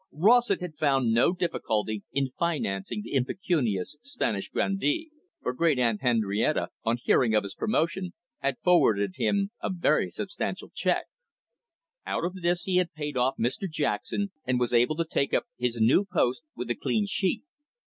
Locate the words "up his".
15.35-15.77